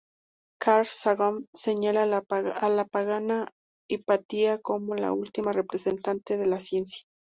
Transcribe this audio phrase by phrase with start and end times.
[0.59, 2.01] Carl Sagan señala
[2.31, 3.51] a la pagana
[3.87, 7.03] Hipatia como la última representante de la ciencia.